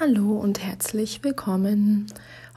Hallo 0.00 0.32
und 0.32 0.60
herzlich 0.60 1.22
willkommen. 1.22 2.08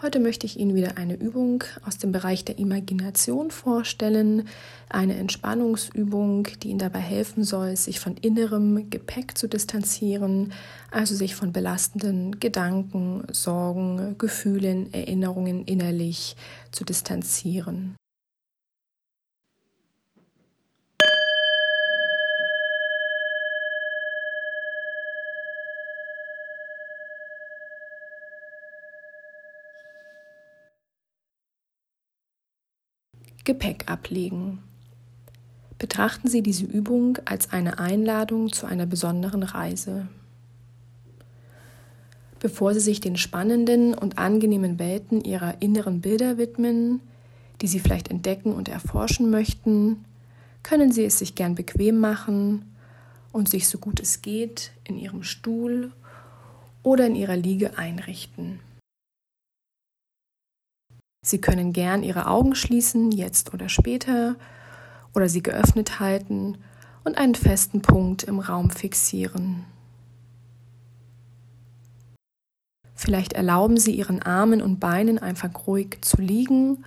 Heute 0.01 0.19
möchte 0.19 0.47
ich 0.47 0.57
Ihnen 0.57 0.73
wieder 0.73 0.97
eine 0.97 1.13
Übung 1.13 1.63
aus 1.85 1.99
dem 1.99 2.11
Bereich 2.11 2.43
der 2.45 2.57
Imagination 2.57 3.51
vorstellen. 3.51 4.47
Eine 4.89 5.17
Entspannungsübung, 5.17 6.47
die 6.63 6.69
Ihnen 6.69 6.79
dabei 6.79 6.97
helfen 6.97 7.43
soll, 7.43 7.75
sich 7.75 7.99
von 7.99 8.17
innerem 8.17 8.89
Gepäck 8.89 9.37
zu 9.37 9.47
distanzieren, 9.47 10.51
also 10.89 11.13
sich 11.13 11.35
von 11.35 11.53
belastenden 11.53 12.39
Gedanken, 12.39 13.21
Sorgen, 13.31 14.17
Gefühlen, 14.17 14.91
Erinnerungen 14.91 15.63
innerlich 15.65 16.35
zu 16.71 16.85
distanzieren. 16.85 17.95
Gepäck 33.47 33.89
ablegen. 33.89 34.59
Betrachten 35.79 36.27
Sie 36.27 36.43
diese 36.43 36.65
Übung 36.65 37.17
als 37.23 37.53
eine 37.53 37.79
Einladung 37.79 38.51
zu 38.51 38.65
einer 38.65 38.85
besonderen 38.85 39.41
Reise. 39.41 40.09
Bevor 42.41 42.73
Sie 42.73 42.81
sich 42.81 42.99
den 42.99 43.15
spannenden 43.15 43.93
und 43.93 44.17
angenehmen 44.17 44.79
Welten 44.79 45.21
Ihrer 45.21 45.61
inneren 45.61 46.01
Bilder 46.01 46.37
widmen, 46.37 46.99
die 47.61 47.67
Sie 47.67 47.79
vielleicht 47.79 48.09
entdecken 48.09 48.51
und 48.51 48.67
erforschen 48.67 49.29
möchten, 49.29 50.03
können 50.61 50.91
Sie 50.91 51.05
es 51.05 51.17
sich 51.17 51.33
gern 51.33 51.55
bequem 51.55 52.01
machen 52.01 52.65
und 53.31 53.47
sich 53.47 53.69
so 53.69 53.77
gut 53.77 54.01
es 54.01 54.21
geht 54.21 54.71
in 54.83 54.99
Ihrem 54.99 55.23
Stuhl 55.23 55.93
oder 56.83 57.07
in 57.07 57.15
Ihrer 57.15 57.37
Liege 57.37 57.77
einrichten. 57.77 58.59
Sie 61.27 61.41
können 61.41 61.73
gern 61.73 62.03
Ihre 62.03 62.27
Augen 62.27 62.55
schließen, 62.55 63.11
jetzt 63.11 63.53
oder 63.53 63.67
später, 63.67 64.37
oder 65.13 65.27
sie 65.27 65.43
geöffnet 65.43 65.99
halten 65.99 66.57
und 67.03 67.17
einen 67.17 67.35
festen 67.35 67.81
Punkt 67.81 68.23
im 68.23 68.39
Raum 68.39 68.69
fixieren. 68.69 69.65
Vielleicht 72.95 73.33
erlauben 73.33 73.75
Sie 73.75 73.91
Ihren 73.93 74.21
Armen 74.21 74.61
und 74.61 74.79
Beinen 74.79 75.19
einfach 75.19 75.49
ruhig 75.67 75.97
zu 75.99 76.21
liegen 76.21 76.85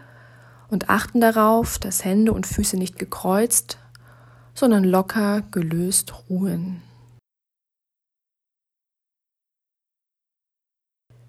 und 0.71 0.89
achten 0.89 1.21
darauf, 1.21 1.79
dass 1.79 2.07
Hände 2.07 2.33
und 2.33 2.47
Füße 2.47 2.79
nicht 2.79 2.99
gekreuzt, 2.99 3.77
sondern 4.55 4.85
locker 4.85 5.43
gelöst 5.51 6.15
ruhen. 6.31 6.81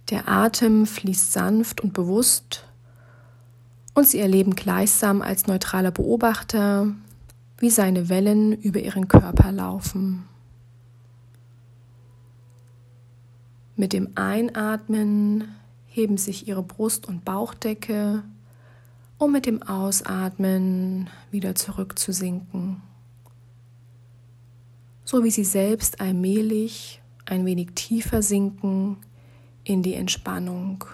Der 0.09 0.30
Atem 0.30 0.86
fließt 0.86 1.34
sanft 1.34 1.82
und 1.82 1.92
bewusst 1.92 2.70
und 3.94 4.08
sie 4.08 4.20
erleben 4.20 4.56
gleichsam 4.56 5.22
als 5.22 5.47
neutraler 5.47 5.92
Beobachter, 5.92 6.94
wie 7.58 7.70
seine 7.70 8.09
Wellen 8.09 8.53
über 8.53 8.80
ihren 8.80 9.08
Körper 9.08 9.52
laufen. 9.52 10.23
Mit 13.75 13.94
dem 13.94 14.09
Einatmen 14.16 15.45
heben 15.88 16.17
sich 16.17 16.48
ihre 16.48 16.64
Brust- 16.64 17.08
und 17.08 17.25
Bauchdecke, 17.25 18.23
um 19.17 19.31
mit 19.31 19.45
dem 19.45 19.61
Ausatmen 19.64 21.09
wieder 21.30 21.55
zurückzusinken. 21.55 22.81
So 25.03 25.23
wie 25.23 25.31
sie 25.31 25.44
selbst 25.44 26.00
allmählich 26.00 27.02
ein 27.26 27.45
wenig 27.45 27.72
tiefer 27.76 28.22
sinken 28.22 28.98
in 29.64 29.83
die 29.83 29.94
Entspannung 29.94 30.86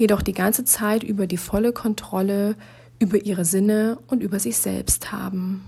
jedoch 0.00 0.22
die 0.22 0.32
ganze 0.32 0.64
Zeit 0.64 1.02
über 1.02 1.26
die 1.26 1.36
volle 1.36 1.72
Kontrolle 1.72 2.56
über 2.98 3.22
ihre 3.24 3.44
Sinne 3.44 3.98
und 4.08 4.22
über 4.22 4.38
sich 4.38 4.56
selbst 4.56 5.12
haben. 5.12 5.64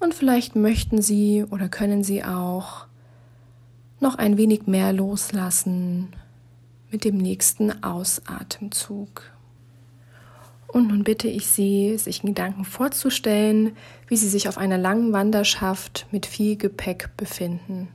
Und 0.00 0.14
vielleicht 0.14 0.56
möchten 0.56 1.02
Sie 1.02 1.44
oder 1.50 1.68
können 1.68 2.02
Sie 2.02 2.24
auch 2.24 2.86
noch 4.00 4.14
ein 4.14 4.38
wenig 4.38 4.66
mehr 4.66 4.92
loslassen 4.92 6.08
mit 6.90 7.04
dem 7.04 7.18
nächsten 7.18 7.82
Ausatemzug. 7.82 9.22
Und 10.68 10.88
nun 10.88 11.04
bitte 11.04 11.28
ich 11.28 11.46
Sie, 11.46 11.98
sich 11.98 12.22
in 12.22 12.28
Gedanken 12.28 12.64
vorzustellen, 12.64 13.76
wie 14.06 14.16
Sie 14.16 14.28
sich 14.28 14.48
auf 14.48 14.56
einer 14.56 14.78
langen 14.78 15.12
Wanderschaft 15.12 16.06
mit 16.10 16.24
viel 16.24 16.56
Gepäck 16.56 17.10
befinden. 17.16 17.88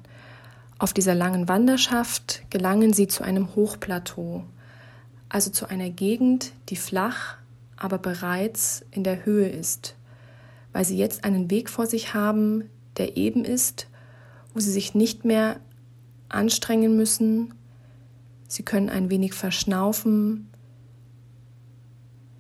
Auf 0.83 0.91
dieser 0.91 1.15
langen 1.15 1.47
Wanderschaft 1.47 2.43
gelangen 2.49 2.91
sie 2.91 3.07
zu 3.07 3.23
einem 3.23 3.55
Hochplateau, 3.55 4.43
also 5.29 5.49
zu 5.49 5.69
einer 5.69 5.89
Gegend, 5.89 6.51
die 6.67 6.75
flach, 6.75 7.37
aber 7.77 7.97
bereits 7.97 8.83
in 8.91 9.05
der 9.05 9.23
Höhe 9.23 9.47
ist, 9.47 9.95
weil 10.73 10.83
sie 10.83 10.97
jetzt 10.97 11.23
einen 11.23 11.49
Weg 11.49 11.69
vor 11.69 11.87
sich 11.87 12.13
haben, 12.13 12.69
der 12.97 13.15
eben 13.15 13.45
ist, 13.45 13.87
wo 14.53 14.59
sie 14.59 14.73
sich 14.73 14.93
nicht 14.93 15.23
mehr 15.23 15.61
anstrengen 16.27 16.97
müssen, 16.97 17.53
sie 18.49 18.63
können 18.63 18.89
ein 18.89 19.09
wenig 19.09 19.35
verschnaufen. 19.35 20.49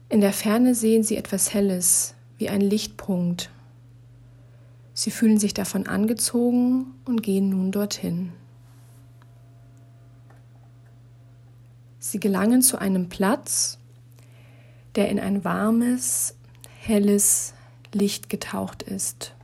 In 0.09 0.19
der 0.19 0.33
Ferne 0.33 0.75
sehen 0.75 1.03
sie 1.03 1.15
etwas 1.15 1.53
Helles, 1.53 2.13
wie 2.37 2.49
ein 2.49 2.59
Lichtpunkt, 2.59 3.51
Sie 5.03 5.11
fühlen 5.11 5.37
sich 5.37 5.53
davon 5.53 5.85
angezogen 5.85 6.93
und 7.03 7.23
gehen 7.23 7.49
nun 7.49 7.73
dorthin. 7.73 8.31
Sie 11.99 12.21
gelangen 12.21 12.61
zu 12.61 12.77
einem 12.77 13.09
Platz, 13.09 13.79
der 14.95 15.09
in 15.09 15.19
ein 15.19 15.43
warmes, 15.43 16.35
helles 16.79 17.53
Licht 17.91 18.29
getaucht 18.29 18.81
ist. 18.81 19.35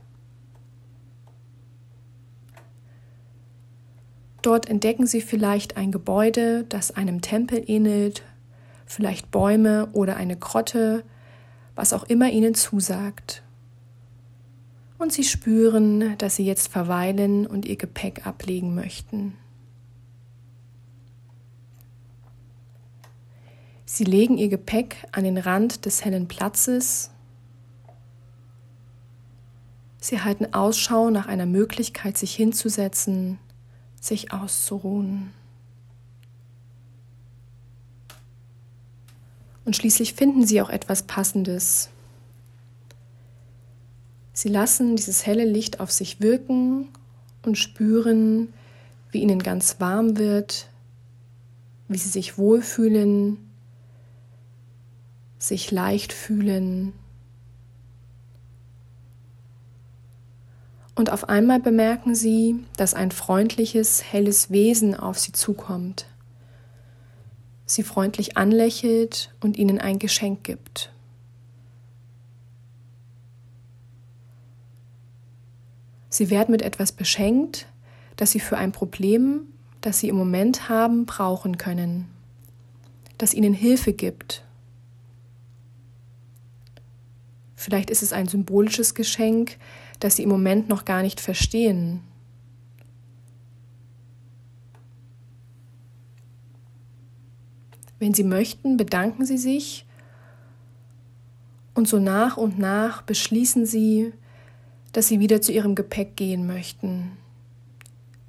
Dort 4.40 4.66
entdecken 4.66 5.06
Sie 5.06 5.20
vielleicht 5.20 5.76
ein 5.76 5.92
Gebäude, 5.92 6.64
das 6.70 6.90
einem 6.90 7.20
Tempel 7.20 7.62
ähnelt, 7.66 8.22
vielleicht 8.86 9.30
Bäume 9.30 9.90
oder 9.92 10.16
eine 10.16 10.38
Grotte, 10.38 11.04
was 11.74 11.92
auch 11.92 12.04
immer 12.04 12.30
Ihnen 12.30 12.54
zusagt 12.54 13.42
und 15.00 15.12
sie 15.12 15.24
spüren, 15.24 16.16
dass 16.18 16.36
sie 16.36 16.44
jetzt 16.44 16.68
verweilen 16.68 17.46
und 17.46 17.64
ihr 17.64 17.76
Gepäck 17.76 18.26
ablegen 18.26 18.74
möchten. 18.74 19.36
Sie 23.86 24.04
legen 24.04 24.38
ihr 24.38 24.48
Gepäck 24.48 24.96
an 25.12 25.24
den 25.24 25.38
Rand 25.38 25.84
des 25.84 26.04
hellen 26.04 26.28
Platzes. 26.28 27.10
Sie 29.98 30.20
halten 30.20 30.54
Ausschau 30.54 31.10
nach 31.10 31.26
einer 31.26 31.46
Möglichkeit, 31.46 32.16
sich 32.16 32.34
hinzusetzen, 32.34 33.38
sich 34.00 34.32
auszuruhen. 34.32 35.32
Und 39.64 39.76
schließlich 39.76 40.14
finden 40.14 40.46
sie 40.46 40.62
auch 40.62 40.70
etwas 40.70 41.02
Passendes, 41.02 41.90
Sie 44.40 44.48
lassen 44.48 44.96
dieses 44.96 45.26
helle 45.26 45.44
Licht 45.44 45.80
auf 45.80 45.90
sich 45.90 46.22
wirken 46.22 46.88
und 47.44 47.58
spüren, 47.58 48.54
wie 49.10 49.20
ihnen 49.20 49.42
ganz 49.42 49.80
warm 49.80 50.16
wird, 50.16 50.70
wie 51.88 51.98
sie 51.98 52.08
sich 52.08 52.38
wohlfühlen, 52.38 53.36
sich 55.38 55.70
leicht 55.70 56.14
fühlen. 56.14 56.94
Und 60.94 61.12
auf 61.12 61.28
einmal 61.28 61.60
bemerken 61.60 62.14
sie, 62.14 62.64
dass 62.78 62.94
ein 62.94 63.10
freundliches, 63.10 64.02
helles 64.10 64.50
Wesen 64.50 64.94
auf 64.94 65.18
sie 65.18 65.32
zukommt, 65.32 66.06
sie 67.66 67.82
freundlich 67.82 68.38
anlächelt 68.38 69.34
und 69.42 69.58
ihnen 69.58 69.78
ein 69.78 69.98
Geschenk 69.98 70.44
gibt. 70.44 70.90
Sie 76.10 76.28
werden 76.28 76.50
mit 76.50 76.62
etwas 76.62 76.92
beschenkt, 76.92 77.66
das 78.16 78.32
Sie 78.32 78.40
für 78.40 78.58
ein 78.58 78.72
Problem, 78.72 79.46
das 79.80 80.00
Sie 80.00 80.08
im 80.08 80.16
Moment 80.16 80.68
haben, 80.68 81.06
brauchen 81.06 81.56
können, 81.56 82.08
das 83.16 83.32
Ihnen 83.32 83.54
Hilfe 83.54 83.92
gibt. 83.92 84.44
Vielleicht 87.54 87.90
ist 87.90 88.02
es 88.02 88.12
ein 88.12 88.26
symbolisches 88.26 88.94
Geschenk, 88.94 89.56
das 90.00 90.16
Sie 90.16 90.24
im 90.24 90.28
Moment 90.28 90.68
noch 90.68 90.84
gar 90.84 91.02
nicht 91.02 91.20
verstehen. 91.20 92.00
Wenn 97.98 98.14
Sie 98.14 98.24
möchten, 98.24 98.76
bedanken 98.76 99.26
Sie 99.26 99.38
sich 99.38 99.86
und 101.74 101.86
so 101.86 101.98
nach 101.98 102.36
und 102.36 102.58
nach 102.58 103.02
beschließen 103.02 103.66
Sie, 103.66 104.12
dass 104.92 105.08
sie 105.08 105.20
wieder 105.20 105.40
zu 105.40 105.52
ihrem 105.52 105.74
Gepäck 105.74 106.16
gehen 106.16 106.46
möchten, 106.46 107.12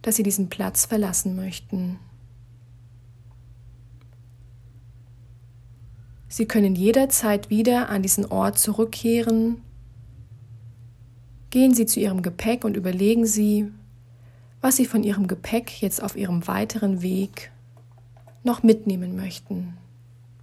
dass 0.02 0.16
Sie 0.16 0.24
diesen 0.24 0.50
Platz 0.50 0.86
verlassen 0.86 1.36
möchten. 1.36 2.00
Sie 6.28 6.46
können 6.46 6.75
jederzeit 6.75 7.50
wieder 7.50 7.90
an 7.90 8.02
diesen 8.02 8.25
Ort 8.25 8.58
zurückkehren. 8.58 9.62
Gehen 11.50 11.74
Sie 11.74 11.86
zu 11.86 12.00
Ihrem 12.00 12.22
Gepäck 12.22 12.63
und 12.63 12.78
überlegen 12.78 13.25
Sie, 13.25 13.69
was 14.62 14.78
Sie 14.78 14.86
von 14.86 15.04
Ihrem 15.04 15.28
Gepäck 15.28 15.81
jetzt 15.81 16.02
auf 16.02 16.16
Ihrem 16.16 16.48
weiteren 16.48 17.02
Weg 17.02 17.52
noch 18.44 18.63
mitnehmen 18.63 19.16
möchten, 19.16 19.78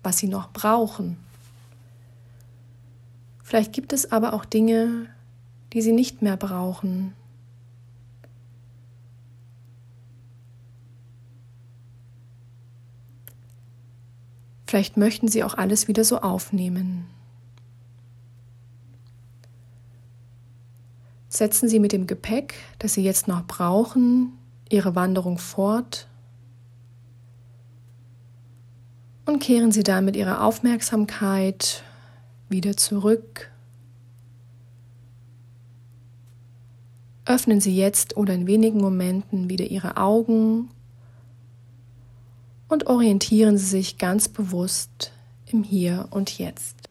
was 0.03 0.19
Sie 0.19 0.29
noch 0.29 0.53
brauchen. 0.53 1.17
Vielleicht 3.43 3.73
gibt 3.73 3.95
es 3.95 4.13
aber 4.13 4.35
auch 4.35 4.45
Dinge, 4.45 5.07
die 5.73 5.83
Sie 5.83 5.93
nicht 5.93 6.23
mehr 6.23 6.37
brauchen. 6.37 7.15
Vielleicht 14.67 14.99
möchten 14.99 15.29
Sie 15.29 15.45
auch 15.45 15.55
alles 15.55 15.89
wieder 15.89 16.05
so 16.05 16.21
aufnehmen. 16.21 17.07
Setzen 21.31 21.69
Sie 21.69 21.79
mit 21.79 21.93
dem 21.93 22.07
Gepäck, 22.07 22.55
das 22.79 22.95
Sie 22.95 23.03
jetzt 23.03 23.29
noch 23.29 23.47
brauchen, 23.47 24.33
Ihre 24.69 24.95
Wanderung 24.95 25.39
fort 25.39 26.07
und 29.25 29.41
kehren 29.41 29.73
Sie 29.73 29.83
damit 29.83 30.17
Ihre 30.17 30.41
Aufmerksamkeit 30.41 31.83
wieder 32.49 32.77
zurück. 32.77 33.51
Öffnen 37.29 37.61
Sie 37.61 37.77
jetzt 37.77 38.17
oder 38.17 38.33
in 38.33 38.47
wenigen 38.47 38.81
Momenten 38.81 39.51
wieder 39.51 39.67
Ihre 39.67 39.99
Augen 39.99 40.71
und 42.69 42.87
orientieren 42.87 43.59
Sie 43.59 43.67
sich 43.67 43.99
ganz 43.99 44.31
bewusst 44.31 45.13
im 45.45 45.63
Hier 45.63 46.09
und 46.11 46.39
Jetzt. 46.39 46.89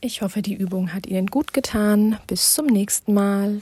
Ich 0.00 0.22
hoffe, 0.22 0.40
die 0.40 0.54
Übung 0.54 0.92
hat 0.92 1.08
Ihnen 1.08 1.26
gut 1.26 1.52
getan. 1.52 2.20
Bis 2.28 2.54
zum 2.54 2.66
nächsten 2.66 3.12
Mal. 3.12 3.60